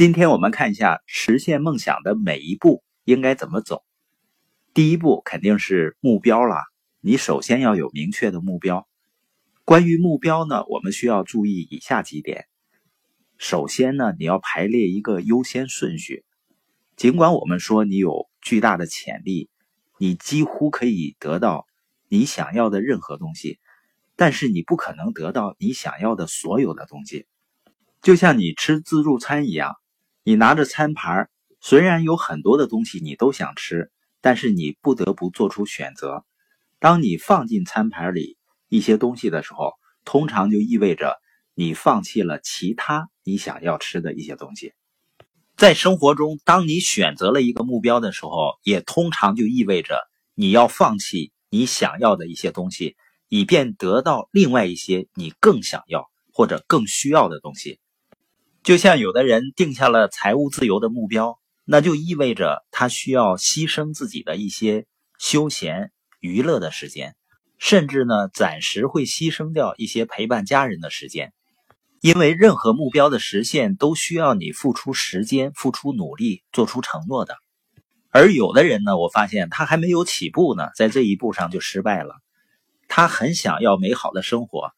[0.00, 3.84] 今天我们看一下实现梦想的每一步应该怎么走。
[4.72, 6.56] 第一步肯定是目标了，
[7.02, 8.88] 你首先要有明确的目标。
[9.66, 12.46] 关于目标呢，我们需要注意以下几点。
[13.36, 16.24] 首先呢，你要排列一个优先顺序。
[16.96, 19.50] 尽管我们说你有巨大的潜力，
[19.98, 21.66] 你几乎可以得到
[22.08, 23.58] 你想要的任何东西，
[24.16, 27.26] 但是你不可能得到你想要的所有的东西。
[28.00, 29.76] 就像你吃自助餐一样。
[30.22, 31.30] 你拿着餐盘，
[31.60, 33.90] 虽然有很多的东西你都想吃，
[34.20, 36.26] 但是你不得不做出选择。
[36.78, 38.36] 当你放进餐盘里
[38.68, 39.72] 一些东西的时候，
[40.04, 41.18] 通常就意味着
[41.54, 44.74] 你放弃了其他你想要吃的一些东西。
[45.56, 50.00] 在生活中，当你选择了一个目标的时候，也通常就意味着
[50.34, 52.96] 你要放弃你想要的一些东西，
[53.28, 57.78] 以便得到另外一些你更想要或者更需要的东西。
[58.62, 64.86] 就像有的人定下了财务自由的目标，那就意味着他需要牺牲自己的一些
[65.18, 67.16] 休闲娱乐的时间，
[67.58, 71.32] 甚至呢暂时会牺牲掉一些陪伴家人的时间，
[72.02, 77.38] 因为任何目标的实现都需要你付出时间、付出努力、做出承诺的。
[78.10, 82.16] 而有的人呢，我发现他还没有起步呢，在这一步上就失败了。
[82.88, 84.72] 他很想要美好的生活，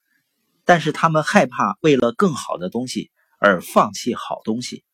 [0.65, 3.11] 但是他们害怕为了更好的东西。
[3.45, 4.85] 而放弃好东西，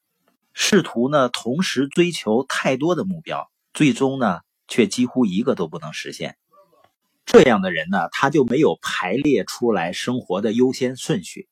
[0.54, 6.38] 试图呢同时追求太多的目标，最终呢却几乎一个都不能实现。
[7.26, 11.46] 这样的人呢，他就没有排列出来生活的优先顺序。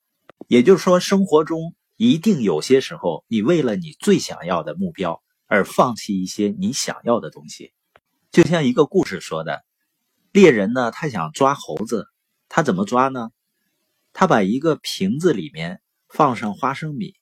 [0.48, 7.74] 也就是说，生活中一定有些时候，你为了你最想要的目标而放弃一些你想要的东西。
[8.30, 9.66] 就像一个故事说的，
[10.32, 12.06] 猎人呢，他想抓猴子，
[12.48, 13.28] 他怎么抓呢？
[14.14, 15.82] 他把一个瓶子里面。
[16.08, 17.14] 放上花生米，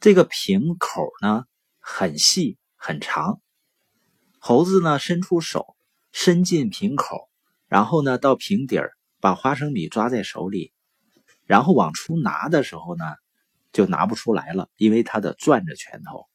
[0.00, 1.44] 这个瓶口呢
[1.78, 3.40] 很细很长，
[4.38, 5.76] 猴子呢伸出手
[6.12, 7.28] 伸进瓶口，
[7.66, 10.72] 然后呢到瓶底儿把花生米抓在手里，
[11.44, 13.04] 然后往出拿的时候呢
[13.72, 16.26] 就拿不出来了，因为他得攥着拳头。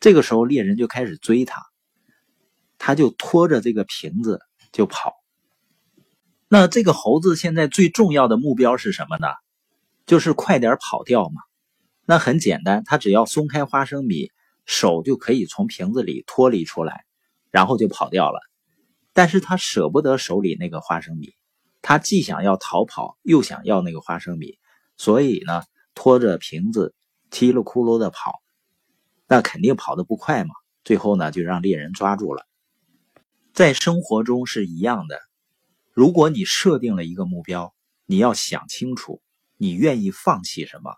[0.00, 1.62] 这个时候猎人就开始追他，
[2.78, 4.40] 他就拖着这个瓶子
[4.72, 5.14] 就跑。
[6.48, 9.28] 那这个猴子现在最重要的目标是什么呢？
[10.06, 11.40] 就是快点跑掉嘛，
[12.04, 14.30] 那很简单，他只要松开花生米，
[14.66, 17.04] 手就可以从瓶子里脱离出来，
[17.50, 18.40] 然后就跑掉了。
[19.12, 21.34] 但是他舍不得手里那个花生米，
[21.80, 24.58] 他既想要逃跑，又想要那个花生米，
[24.96, 25.62] 所以呢，
[25.94, 26.94] 拖着瓶子
[27.30, 28.42] 叽里咕噜的跑，
[29.26, 30.54] 那肯定跑得不快嘛。
[30.84, 32.44] 最后呢，就让猎人抓住了。
[33.54, 35.18] 在生活中是一样的，
[35.92, 37.72] 如果你设定了一个目标，
[38.04, 39.22] 你要想清楚。
[39.56, 40.94] 你愿意放弃什么？